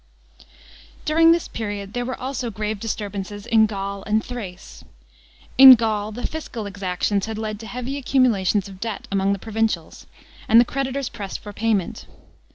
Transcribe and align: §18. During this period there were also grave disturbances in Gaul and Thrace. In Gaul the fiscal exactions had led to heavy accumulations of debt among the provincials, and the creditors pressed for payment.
§18. 0.41 0.47
During 1.05 1.31
this 1.31 1.47
period 1.47 1.93
there 1.93 2.05
were 2.07 2.19
also 2.19 2.49
grave 2.49 2.79
disturbances 2.79 3.45
in 3.45 3.67
Gaul 3.67 4.01
and 4.07 4.25
Thrace. 4.25 4.83
In 5.59 5.75
Gaul 5.75 6.11
the 6.11 6.25
fiscal 6.25 6.65
exactions 6.65 7.27
had 7.27 7.37
led 7.37 7.59
to 7.59 7.67
heavy 7.67 7.97
accumulations 7.99 8.67
of 8.67 8.79
debt 8.79 9.07
among 9.11 9.31
the 9.31 9.37
provincials, 9.37 10.07
and 10.49 10.59
the 10.59 10.65
creditors 10.65 11.07
pressed 11.07 11.37
for 11.39 11.53
payment. 11.53 12.07